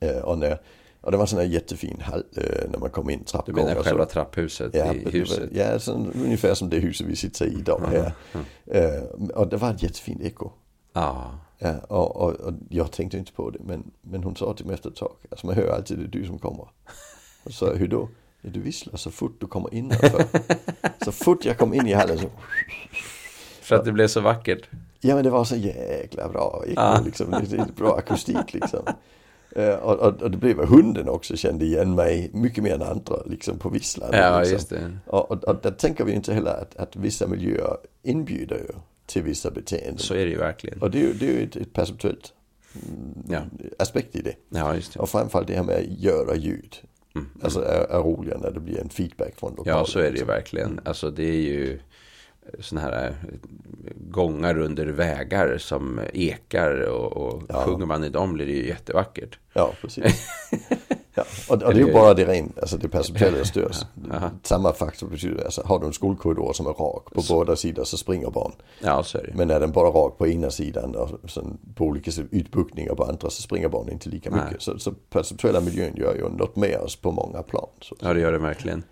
[0.00, 0.16] Mm.
[0.16, 0.58] Eh, och, när,
[1.00, 3.62] och det var en sån här jättefin hall eh, när man kom in trappgångar.
[3.62, 5.50] Du menar själva trapphuset ja, i huset?
[5.52, 8.12] ja, så, ungefär som det huset vi sitter i idag här.
[8.32, 8.46] Mm.
[8.66, 9.02] Eh,
[9.34, 10.50] och det var ett jättefint eko.
[10.92, 11.24] Ah.
[11.58, 14.74] Ja, och, och, och, jag tänkte inte på det men, men hon sa till mig
[14.74, 16.68] efter ett tag, alltså man hör alltid det är du som kommer.
[17.44, 18.08] Och så hur då?
[18.40, 20.24] Ja, du visslar så fort du kommer innanför.
[21.04, 22.26] så fort jag kom in i hallen så...
[23.60, 24.68] För att det blev så vackert?
[25.00, 26.64] Ja men det var så jäkla bra.
[26.76, 27.00] Ah.
[27.00, 27.34] Liksom,
[27.76, 28.80] bra akustik liksom.
[29.82, 33.58] Och, och, och, det blev hunden också kände igen mig mycket mer än andra liksom
[33.58, 34.10] på visslan.
[34.12, 34.52] Ja liksom.
[34.52, 34.98] just det.
[35.06, 38.72] Och, och, och där tänker vi inte heller att, att vissa miljöer inbjuder ju
[39.06, 39.98] till vissa beteenden.
[39.98, 40.82] Så är det ju verkligen.
[40.82, 42.32] Och det är ju, det är ju ett, ett perceptuellt
[43.28, 43.42] ja.
[43.78, 44.34] aspekt i det.
[44.48, 45.00] Ja, just det.
[45.00, 46.76] Och framförallt det här med att göra ljud.
[47.14, 47.28] Mm.
[47.42, 49.78] Alltså är, är roliga när det blir en feedback från lokalen.
[49.78, 50.28] Ja, så är det ju liksom.
[50.28, 50.80] verkligen.
[50.84, 51.78] Alltså det är ju
[52.60, 53.14] sådana här eh,
[54.10, 57.64] gångar under vägar som ekar och, och ja.
[57.64, 59.38] sjunger man i dem blir det ju jättevackert.
[59.52, 60.28] Ja, precis.
[61.14, 63.76] Ja, och, och det är ju bara det rent, alltså det perceptuella störs.
[64.42, 67.34] Samma faktor betyder, alltså har du en skolkorridor som är rak på så.
[67.34, 68.52] båda sidor så springer barn.
[68.80, 69.34] Ja, så är det.
[69.34, 73.30] Men är den bara rak på ena sidan och sen på olika utbuktningar på andra
[73.30, 74.62] så springer barn inte lika mycket.
[74.62, 77.68] Så, så perceptuella miljön gör ju något med oss på många plan.
[77.80, 77.96] Så.
[78.00, 78.82] Ja, det gör det verkligen.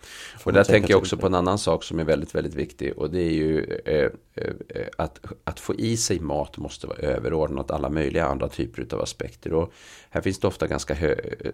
[0.44, 3.11] och där tänker jag också på en annan sak som är väldigt, väldigt viktig och
[3.11, 7.88] det är ju eh, eh, att, att få i sig mat måste vara överordnat alla
[7.88, 9.52] möjliga andra typer av aspekter.
[9.52, 9.72] Och
[10.11, 10.96] här finns det ofta ganska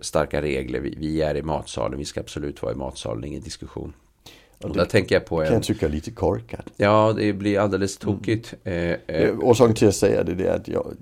[0.01, 0.56] starka regler.
[0.63, 3.93] Vi, vi, är i matsalen, vi ska absolut vara i matsalen, ingen diskussion.
[4.63, 5.47] Och där tänker jag på en...
[5.47, 6.67] Kan jag tycka lite korkat.
[6.77, 8.55] Ja, det blir alldeles tokigt.
[8.65, 9.01] Mm.
[9.07, 9.39] Eh, eh.
[9.39, 10.93] Orsaken till att säga det, det är att jag,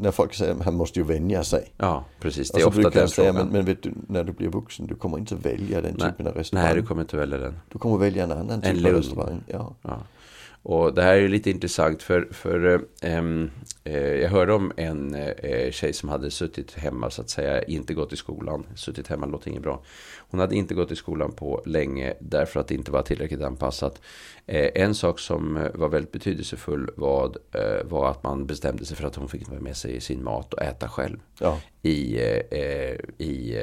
[0.00, 1.72] när folk säger att han måste ju vänja sig.
[1.76, 2.50] Ja, precis.
[2.50, 5.18] Det är ofta den säga, men, men vet du, när du blir vuxen, du kommer
[5.18, 6.10] inte välja den Nej.
[6.10, 6.66] typen av restaurang.
[6.66, 7.58] Nej, du kommer inte välja den.
[7.72, 9.40] Du kommer välja en annan typ en av restaurang.
[9.46, 9.74] Ja.
[9.82, 9.98] ja.
[10.62, 13.22] Och det här är lite intressant för, för äh,
[13.92, 18.12] jag hörde om en äh, tjej som hade suttit hemma så att säga, inte gått
[18.12, 18.66] i skolan.
[18.74, 19.82] Suttit hemma låter inget bra.
[20.30, 24.00] Hon hade inte gått i skolan på länge därför att det inte var tillräckligt anpassat.
[24.46, 27.32] Äh, en sak som var väldigt betydelsefull var,
[27.84, 30.88] var att man bestämde sig för att hon fick med sig sin mat och äta
[30.88, 31.18] själv.
[31.38, 31.60] Ja.
[31.82, 32.18] I,
[33.18, 33.56] i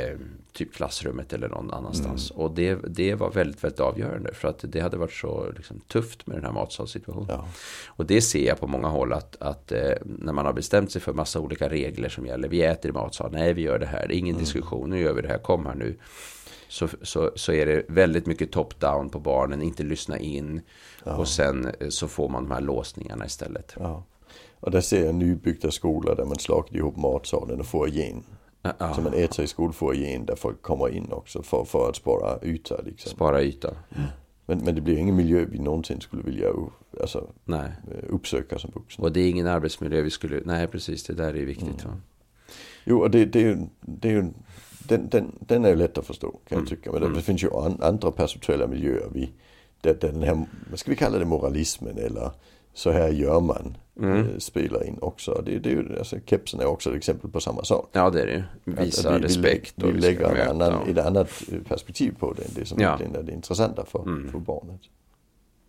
[0.53, 2.31] typ klassrummet eller någon annanstans.
[2.31, 2.43] Mm.
[2.43, 6.27] Och det, det var väldigt, väldigt avgörande för att det hade varit så liksom, tufft
[6.27, 7.29] med den här matsalssituationen.
[7.29, 7.47] Ja.
[7.87, 11.01] Och det ser jag på många håll att, att eh, när man har bestämt sig
[11.01, 12.47] för massa olika regler som gäller.
[12.47, 14.43] Vi äter i matsal, nej vi gör det här, ingen mm.
[14.43, 15.97] diskussion, nu gör vi det här, kom här nu.
[16.67, 20.61] Så, så, så är det väldigt mycket top-down på barnen, inte lyssna in.
[21.03, 21.15] Ja.
[21.15, 23.75] Och sen eh, så får man de här låsningarna istället.
[23.79, 24.03] Ja.
[24.59, 28.23] Och där ser jag nybyggda skolor där man slagit ihop matsalen och får igen
[28.63, 28.93] Ja.
[28.93, 32.81] Så man äter i skolfoajén där folk kommer in också för, för att spara yta.
[32.81, 33.11] Liksom.
[33.11, 33.75] Spara yta.
[34.45, 36.47] Men, men det blir ingen miljö vi någonsin skulle vilja
[37.01, 37.71] alltså, nej.
[38.09, 39.03] uppsöka som vuxna.
[39.03, 41.85] Och det är ingen arbetsmiljö vi skulle, nej precis det där är viktigt.
[41.85, 41.97] Mm.
[42.83, 44.25] Jo och det, det är ju, det är ju
[44.87, 46.59] den, den, den är ju lätt att förstå kan mm.
[46.59, 46.91] jag tycka.
[46.91, 47.21] Men det, mm.
[47.21, 49.09] finns ju an, andra perceptuella miljöer.
[49.13, 49.29] Vi,
[49.81, 52.31] där, där den här, vad ska vi kalla det, moralismen eller
[52.73, 54.17] så här gör man mm.
[54.17, 55.43] Eh, spelar in också.
[55.45, 57.89] Det, det är alltså, kepsen är också ett exempel på samma sak.
[57.91, 58.43] Ja det är det.
[58.63, 59.73] Visa att, att vi, respekt.
[59.75, 60.87] Vi, vi, vi lägger en annan, och...
[60.87, 62.87] ett annat perspektiv på det det som ja.
[62.87, 64.31] egentligen är det intressanta för, mm.
[64.31, 64.81] för barnet.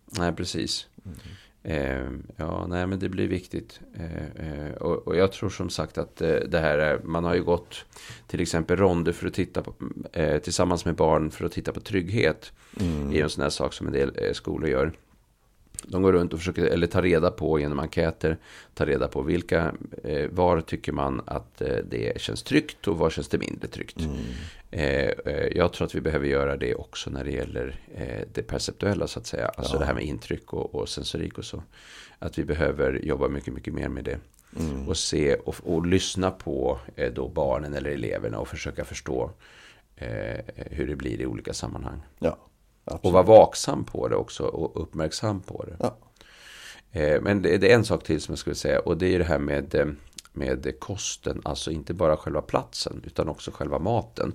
[0.05, 0.87] Nej precis.
[1.05, 1.17] Mm.
[1.67, 3.79] Eh, ja, nej men det blir viktigt.
[3.95, 7.35] Eh, eh, och, och, jag tror som sagt att eh, det här är, man har
[7.35, 7.85] ju gått
[8.27, 9.73] till exempel ronder för att titta på,
[10.13, 12.51] eh, tillsammans med barn för att titta på trygghet.
[12.79, 13.09] Mm.
[13.09, 14.91] är ju en sån här sak som en del skolor gör.
[15.83, 18.37] De går runt och försöker, eller tar reda på genom enkäter,
[18.73, 23.09] tar reda på vilka, eh, var tycker man att eh, det känns tryggt och var
[23.09, 23.99] känns det mindre tryggt.
[23.99, 24.15] Mm.
[24.71, 28.41] Eh, eh, jag tror att vi behöver göra det också när det gäller eh, det
[28.43, 29.47] perceptuella så att säga.
[29.47, 29.79] Alltså Ja.
[29.79, 31.63] det här med intryck och, och sensorik och så.
[32.19, 34.17] Att vi behöver jobba mycket, mycket mer med det.
[34.59, 34.87] Mm.
[34.87, 39.31] Och se och, och lyssna på eh, då barnen eller eleverna och försöka förstå
[40.55, 41.99] hur det blir i olika sammanhang.
[42.19, 42.37] Ja,
[42.85, 43.13] Och absolut.
[43.13, 45.75] vara vaksam på det också och uppmärksam på det.
[45.79, 45.97] Ja.
[46.91, 49.19] Eh, Men det det är en sak till som jag skulle säga och det är
[49.19, 49.85] det här med, eh,
[50.33, 51.41] med kosten.
[51.45, 54.33] Alltså inte bara själva platsen utan också själva maten.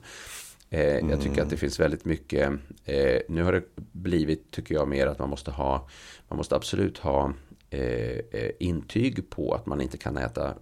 [0.71, 2.51] Eh, Jag tycker att det finns väldigt mycket.
[2.85, 5.89] eh, Nu har det blivit, tycker jag, mer att man måste ha.
[6.29, 7.33] Man måste absolut ha
[7.71, 10.55] eh, intyg på att man inte kan äta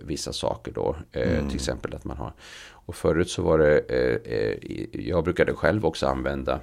[0.00, 0.96] vissa saker då.
[1.12, 2.32] Eh, Till exempel att man har.
[2.86, 4.90] Och förut så var det.
[4.92, 6.60] Jag brukade själv också använda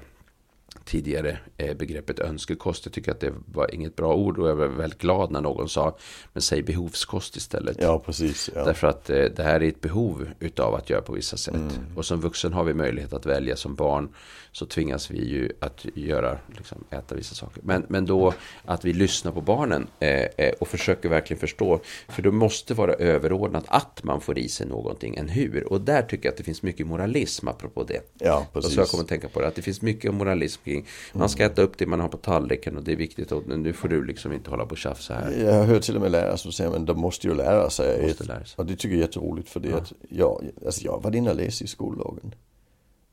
[0.85, 2.85] tidigare eh, begreppet önskekost.
[2.85, 5.69] Jag tycker att det var inget bra ord och jag var väldigt glad när någon
[5.69, 5.97] sa
[6.33, 7.77] men säg behovskost istället.
[7.79, 8.49] Ja, precis.
[8.55, 8.65] Ja.
[8.65, 11.55] Därför att eh, det här är ett behov utav att göra på vissa sätt.
[11.55, 11.97] Mm.
[11.97, 13.55] Och som vuxen har vi möjlighet att välja.
[13.55, 14.09] Som barn
[14.57, 17.61] så tvingas vi ju att göra, liksom, äta vissa saker.
[17.65, 18.33] Men, men då
[18.65, 21.79] att vi lyssnar på barnen eh, eh, och försöker verkligen förstå.
[22.07, 25.73] För det måste vara överordnat att man får i sig någonting än hur.
[25.73, 28.01] Och där tycker jag att det finns mycket moralism apropå det.
[28.19, 28.91] Ja, Och så jag precis.
[28.91, 31.77] kommer att tänka på det, att det finns mycket moralism kring Man ska äta upp
[31.77, 34.49] det man har på tallriken och det är viktigt och nu får du liksom inte
[34.49, 35.31] hålla på och tjafsa här.
[35.45, 38.07] Jag har hört till och med lärare som säger men de måste ju lära sig.
[38.07, 38.55] Måste lära sig.
[38.57, 41.35] Och det tycker jag är jätteroligt för det att jag, alltså jag var inne och
[41.35, 42.33] läste i skollagen.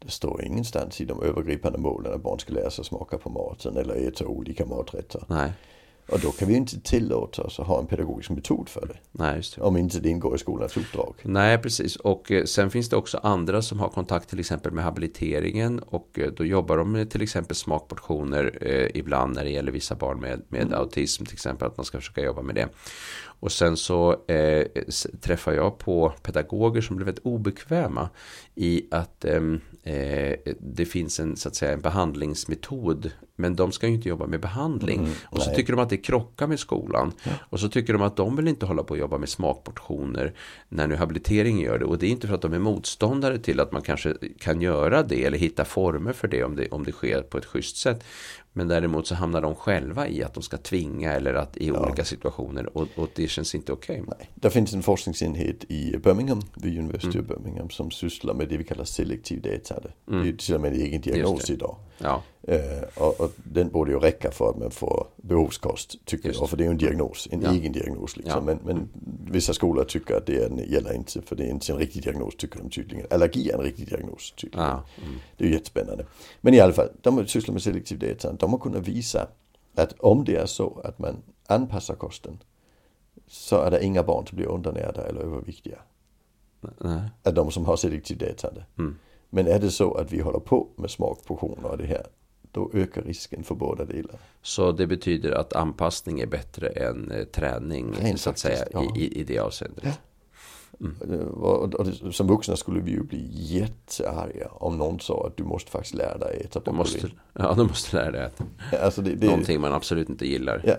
[0.04, 3.76] Det står ingenstans i de övergripande målen att barn ska lära sig smaka på maten
[3.76, 5.24] eller äta olika maträtter.
[5.28, 5.52] Nej,
[6.08, 8.94] Och då kan vi inte tillåta oss att ha en pedagogisk metod för det.
[9.12, 9.62] nej det.
[9.62, 11.14] Om inte det ingår i skolans uppdrag.
[11.22, 11.96] Nej, precis.
[11.96, 16.18] Och eh, sen finns det också andra som har kontakt till exempel med habiliteringen och
[16.18, 20.20] eh, då jobbar de med till exempel smakportioner eh, ibland när det gäller vissa barn
[20.20, 22.68] med, med autism till exempel att man ska försöka jobba med det.
[23.40, 24.66] Och sen så eh,
[25.20, 28.08] träffar jag på pedagoger som blir väldigt obekväma
[28.54, 33.86] i att ehm, eh, det finns en, så att säga, en behandlingsmetod men de ska
[33.86, 35.08] ju inte jobba med behandling.
[35.24, 37.12] och så tycker de att det krockar med skolan.
[37.50, 40.34] Och så tycker de att de vill inte hålla på och jobba med smakportioner
[40.68, 41.84] när nu habilitering gör det.
[41.84, 45.02] Och det är inte för att de är motståndare till att man kanske kan göra
[45.02, 48.04] det eller hitta former för det om det, om det sker på ett schysst sätt.
[48.56, 52.04] Men däremot så hamnar de själva i att de ska tvinga eller att i olika
[52.04, 54.02] situationer och, och det känns inte okej.
[54.06, 54.30] Nej.
[54.34, 58.64] Det finns en forskningsenhet i Birmingham, vid University of Birmingham, som sysslar med det vi
[58.64, 59.74] kallar selektiv data.
[60.06, 61.76] Det är till och med en egen diagnos idag.
[61.98, 66.50] Ja, Eh, den borde ju räcka för att man får behovskost, tycker Just jag.
[66.50, 67.52] För det är ju en diagnos, en Ja.
[67.52, 68.48] egen diagnos liksom.
[68.48, 68.54] Ja.
[68.54, 68.88] Men, men
[69.32, 72.02] vissa skolor tycker att det är en, gäller inte, för det är inte en riktig
[72.02, 73.06] diagnos, tycker de tydligen.
[73.10, 74.66] Allergi är en riktig diagnos, tydligen.
[74.66, 75.14] ja, mm.
[75.36, 76.06] Det är ju jättespännande.
[76.40, 78.32] Men i alla fall, de sysslar med selektiv data.
[78.32, 79.28] De har kunnat visa
[79.74, 82.38] att om det är så att man anpassar kosten
[83.26, 85.78] så är det inga barn som blir undernärda eller överviktiga.
[86.80, 87.00] nej.
[87.24, 88.48] Av de som har selektiv data.
[88.78, 88.96] Mm.
[89.30, 92.06] Men är det så att vi håller på med smakportioner och det här,
[92.54, 94.16] då ökar risken för båda delar.
[94.42, 98.92] Så det betyder att anpassning är bättre än eh, träning Rent så att säga ja.
[98.96, 99.98] i, i, det avseendet.
[101.34, 105.44] Och, och det, som vuxna skulle vi ju bli jättearga om någon sa att du
[105.44, 106.76] måste faktiskt lära dig äta Du broccoli.
[106.76, 108.40] måste, ja, du måste lära dig att
[108.82, 110.62] Alltså det, det, någonting man absolut inte gillar.
[110.64, 110.74] Ja,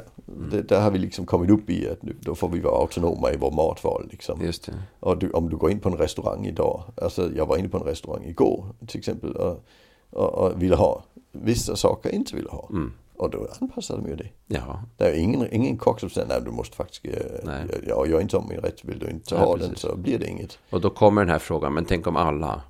[0.51, 3.31] det, där har vi liksom kommit upp i att nu, då får vi vara autonoma
[3.31, 4.41] i vår matval liksom.
[4.41, 4.73] Just det.
[4.99, 7.77] Och du, om du går in på en restaurang idag, alltså jag var inne på
[7.77, 9.65] en restaurang igår till exempel och,
[10.09, 12.67] och, och ville ha vissa saker jag inte ville ha.
[12.69, 12.93] Mm.
[13.17, 14.29] Och då anpassade de ju det.
[14.47, 17.11] Ja, Det är ingen, ingen kock som säger nej du måste faktiskt, eh,
[17.43, 17.65] Nej.
[17.87, 19.79] ja, gör inte om min rätt, vill du inte Ja, ha den precis.
[19.79, 20.57] så blir det inget.
[20.69, 22.61] och då kommer den här frågan, men tänk om alla?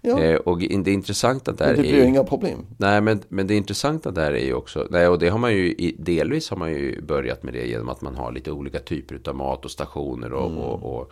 [0.00, 2.66] Ja, Eh, och det intressanta där men det är blir ju, inga problem.
[2.78, 5.74] Nej, men, men det intressanta där är ju också, nej, och det har man ju,
[5.98, 9.34] delvis har man ju börjat med det genom att man har lite olika typer av
[9.36, 10.58] mat och stationer och, Mm.
[10.58, 11.10] och, och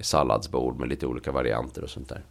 [0.00, 2.24] salladsbord med lite olika varianter och sånt där.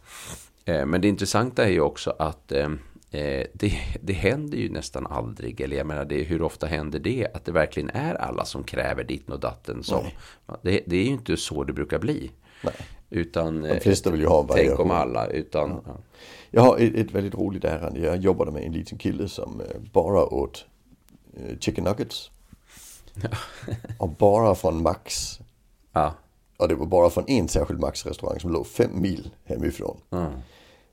[0.66, 2.70] Eh, men det intressanta är ju också att eh,
[3.10, 7.28] eh, det, det händer ju nästan aldrig, eller jag menar det, hur ofta händer det
[7.34, 10.04] att det verkligen är alla som kräver ditten och datten som,
[10.62, 12.30] det, det är ju inte så det brukar bli.
[12.62, 12.74] Nej.
[13.10, 15.96] Utan, De flesta vill ju ha en tänk om alla, utan, ja.
[16.50, 18.00] Jag har ett, ett väldigt roligt ärende.
[18.00, 20.64] Jag jobbade med en liten kille som bara åt
[21.60, 22.30] chicken nuggets.
[23.98, 25.38] och bara från Max.
[25.92, 26.14] ja.
[26.56, 30.00] Och det var bara från en särskild Max-restaurang som låg fem mil hemifrån.
[30.10, 30.32] Mm.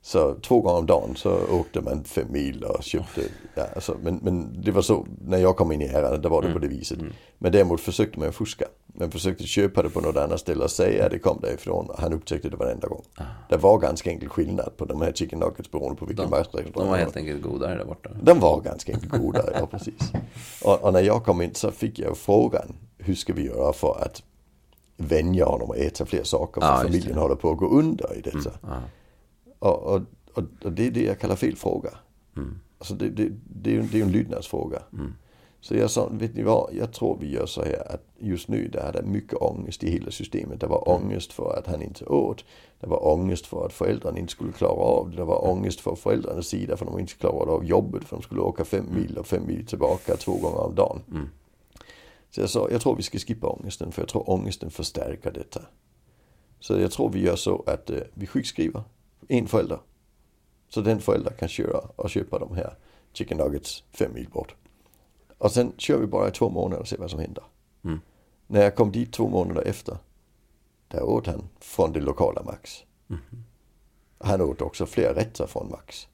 [0.06, 3.22] Så två gånger om dagen så åkte man fem mil och köpte.
[3.56, 6.42] Ja, alltså, men, men det var så, när jag kom in i ärendet, då var
[6.42, 7.00] det på det viset.
[7.38, 8.66] Men däremot försökte man fuska.
[8.86, 11.90] Men försökte köpa det på något annat ställe och säga att det kom därifrån.
[11.90, 13.04] Och han upptäckte det varenda gång.
[13.50, 16.72] Det var ganska enkel skillnad på de här chicken nuggets beroende på vilken De, matchrestaurang
[16.74, 18.10] de var helt enkelt godare där borta.
[18.22, 20.12] De var ganska enkelt godare, ja precis.
[20.64, 23.98] Och, och när jag kom in så fick jag frågan, hur ska vi göra för
[24.02, 24.24] att
[24.98, 26.62] vänja honom att äta fler saker?
[26.62, 28.52] För just familjen håller på att gå under i detta.
[28.62, 28.82] Ja.
[29.64, 30.02] Och, och,
[30.34, 31.90] och, och det är det jag kallar fel fråga.
[32.38, 32.60] Mm.
[32.78, 33.30] Alltså det, det,
[33.62, 34.82] det, är ju det är en lydnadsfråga.
[35.62, 38.68] Så jag sa, vet ni vad, jag tror vi gör så här att just nu
[38.68, 40.60] där är det mycket ångest i hela systemet.
[40.60, 42.46] Det var ångest för att han inte åt.
[42.80, 45.16] Det var ångest för att föräldrarna inte skulle klara av det.
[45.16, 48.04] Det var ångest för föräldrarnas sida för att de inte klarade av jobbet.
[48.04, 51.02] För de skulle åka fem mil och fem mil tillbaka två gånger om dagen.
[52.32, 55.62] Så jag sa, jag tror vi ska skippa ångesten för jag tror ångesten förstärker detta.
[56.60, 58.84] Så jag tror vi gör så att eh, vi sjukskriver
[59.30, 59.80] en förälder.
[60.70, 62.76] Så den förälder kan köra och köpa de här
[63.14, 64.56] chicken nuggets fem mil bort.
[65.38, 67.44] Och sen kör vi bara i två månader och ser vad som händer.
[67.84, 68.00] Mm.
[68.48, 69.98] När jag kom dit två månader efter,
[70.88, 72.84] där åt han från det lokala Max.
[74.18, 76.08] Han åt också fler rätter från Max.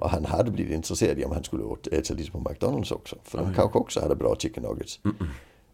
[0.00, 3.16] Och han hade blivit intresserad i om han skulle åt, äta lite på McDonalds också.
[3.22, 5.00] För de kanske också hade bra chicken nuggets.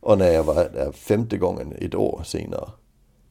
[0.01, 2.71] Och när jag var där femte gången ett år senare,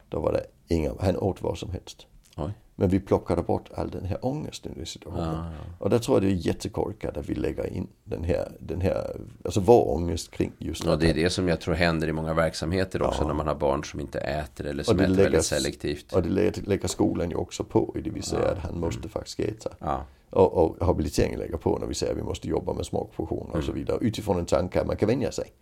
[0.08, 2.06] då var det inga, han åt vad som helst.
[2.36, 2.52] Oj.
[2.80, 5.34] Men vi plockade bort all den här ångesten i situationen.
[5.34, 5.74] Ja, ja.
[5.78, 9.16] Och där tror jag det är jättekorkat att vi lägger in den här, den här,
[9.44, 12.12] alltså vår ångest kring just Och att det är det som jag tror händer i
[12.12, 13.26] många verksamheter också Ja.
[13.26, 16.12] när man har barn som inte äter eller som det äter lägger- väldigt selektivt.
[16.12, 19.08] Och det lägger, lägger skolan ju också på i det vi säger att han måste
[19.08, 19.70] faktiskt äta.
[19.78, 20.04] Ja.
[20.30, 23.64] Och, och habiliteringen lägger på när vi säger att vi måste jobba med smakfunktioner och
[23.64, 23.98] så vidare.
[24.00, 25.52] Utifrån en tanke att man kan vänja sig.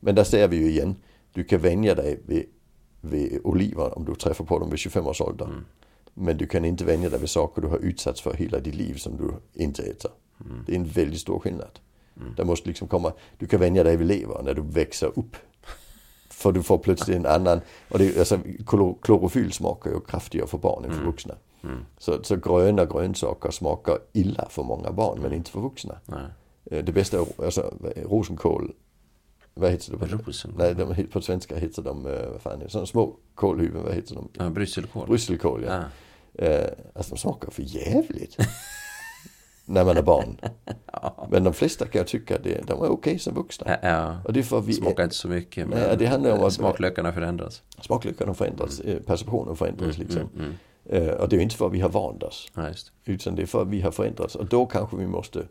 [0.00, 0.96] Men där säger vi ju igen,
[1.32, 2.44] du kan vänja dig vid,
[3.00, 5.48] vid oliver om du träffar på dem vid 25 års ålder.
[6.14, 8.94] Men du kan inte vänja dig vid saker du har utsatts för hela ditt liv
[8.94, 9.30] som du
[9.62, 10.10] inte äter.
[10.66, 11.78] Det är en väldigt stor skillnad.
[12.36, 15.36] Det måste liksom komma, du kan vänja dig vid lever när du växer upp.
[16.30, 20.58] För du får plötsligt en annan, och det, alltså, klor- klorofyll smakar ju kraftigare för
[20.58, 21.34] barn än för vuxna.
[21.98, 25.98] Så, så gröna grönsaker smakar illa för många barn men inte för vuxna.
[26.06, 26.24] Nej.
[26.70, 27.74] Eh, Det bästa, alltså
[28.04, 28.72] rosenkål,
[29.54, 30.58] vad heter det på Rosenkål?
[30.58, 33.94] Nej, de, på svenska heter de, eh, vad fan är det, sådana små kålhuvuden, vad
[33.94, 34.28] heter de?
[34.32, 35.06] Ja, brysselkål.
[35.08, 35.82] Brysselkål ja.
[36.32, 36.44] Ja.
[36.44, 38.36] Eh, alltså de smakar för jävligt.
[39.66, 40.40] när man är barn.
[41.30, 43.66] Men de flesta kan jag tycka det, de är okej som vuxna.
[43.82, 44.16] Ja, ja.
[44.24, 45.68] Och det är för vi, Smakar inte så mycket.
[45.68, 47.62] Men Nej, det handlar om att- smaklökarna förändras.
[47.80, 50.22] smaklökarna har förändrats, eh, perceptionen förändras liksom.
[50.38, 50.52] Mm,
[50.86, 52.48] Eh, och det är inte för att vi har vant oss.
[52.54, 52.68] ja.
[53.04, 54.34] Utan det är för att vi har förändrats.
[54.34, 55.42] Och då kanske vi måste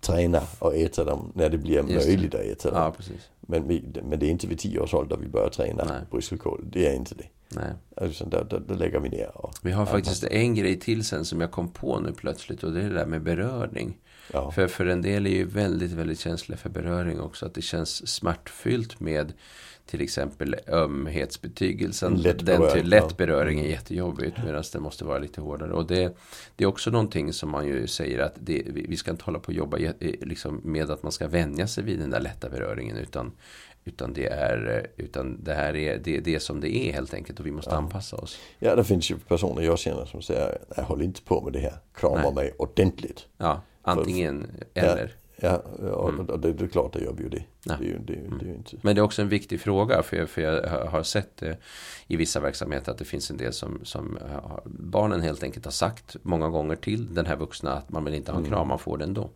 [0.00, 1.94] träna och äta dem när det blir Just det.
[1.94, 2.82] möjligt att äta dem.
[2.82, 3.28] Ja, precis.
[3.40, 6.00] Men, vi, men det är inte vid 10 års ålder vi börjar träna Nej.
[6.10, 6.64] brysselkål.
[6.72, 7.24] Det är inte det.
[7.54, 7.72] Nej.
[7.96, 9.36] Alltså, där, där, där lägger vi ner.
[9.36, 12.72] Och, Vi har faktiskt en grej till sen som jag kom på nu plötsligt och
[12.72, 13.96] det är det där med beröring.
[14.32, 14.50] Ja.
[14.50, 17.46] För, för en del är ju väldigt, väldigt känsliga för beröring också.
[17.46, 19.32] Att det känns smärtfyllt med
[19.90, 22.14] till exempel ömhetsbetygelsen.
[22.14, 23.14] Lätt Den till lätt ja.
[23.16, 25.72] beröring är jättejobbigt medan det måste vara lite hårdare.
[25.72, 26.16] Och det,
[26.56, 29.46] det är också någonting som man ju säger att det, vi ska inte hålla på
[29.48, 32.96] och jobba jä- liksom med att man ska vänja sig vid den där lätta beröringen.
[32.96, 33.32] Utan,
[33.84, 37.40] utan, det, är, utan det här är det, det är som det är helt enkelt
[37.40, 38.38] och vi måste anpassa oss.
[38.58, 41.60] ja, det finns ju personer jag känner som säger, nej håll inte på med det
[41.60, 41.78] här.
[41.94, 43.26] Krama mig ordentligt.
[43.38, 45.14] Ja, antingen eller.
[45.42, 45.56] Ja,
[45.92, 47.44] och, och det, det är klart det gör det.
[47.64, 47.74] Ja.
[47.80, 48.76] Det är det, är det är ju inte...
[48.82, 51.54] Men det är också en viktig fråga för jag, för jag har- sett eh,
[52.06, 55.72] i vissa verksamheter att det finns en del som, som har, barnen helt enkelt har
[55.72, 58.78] sagt många gånger till den här vuxna att man vill inte ha en kram, man
[58.78, 59.30] får det ändå.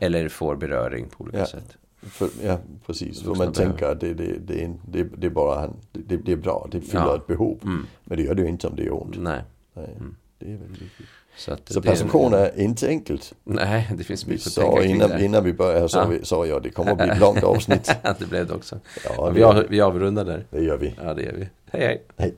[0.00, 1.46] Eller får beröring på olika Ja.
[1.46, 1.76] sätt.
[2.02, 3.22] För, ja, precis.
[3.22, 6.36] För man tänker att det, det, det, är, det, det är bara det, det är
[6.36, 7.16] bra, det fyller Ja.
[7.16, 7.58] ett behov.
[7.62, 7.86] Mm.
[8.04, 9.16] Men det gör det ju inte om det är ont.
[9.18, 9.42] Nej,
[9.74, 9.96] Nej,
[10.38, 11.06] Det är väldigt viktigt.
[11.36, 13.34] Så, att Så det är inte enkelt.
[13.44, 16.06] Nej, det finns Vi mycket att sa tänka kring innan, innan vi började sa, Ja.
[16.06, 17.96] vi, sa jag det kommer att bli ett långt avsnitt.
[18.18, 18.78] det blev det också.
[19.16, 20.46] Ja, vi, vi avrundar där.
[20.50, 20.94] det gör vi.
[21.04, 21.48] Ja, det gör vi.
[21.70, 22.02] Hej, hej.
[22.16, 22.34] Hej.